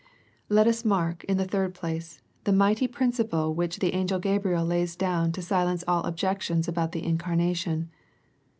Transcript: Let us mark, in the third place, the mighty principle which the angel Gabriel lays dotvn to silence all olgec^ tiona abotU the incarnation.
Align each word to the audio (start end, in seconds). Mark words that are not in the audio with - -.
Let 0.49 0.65
us 0.65 0.83
mark, 0.83 1.23
in 1.25 1.37
the 1.37 1.45
third 1.45 1.75
place, 1.75 2.23
the 2.43 2.51
mighty 2.51 2.87
principle 2.87 3.53
which 3.53 3.77
the 3.77 3.93
angel 3.93 4.17
Gabriel 4.17 4.65
lays 4.65 4.97
dotvn 4.97 5.31
to 5.33 5.43
silence 5.43 5.83
all 5.87 6.01
olgec^ 6.01 6.37
tiona 6.39 6.73
abotU 6.73 6.91
the 6.93 7.03
incarnation. 7.03 7.91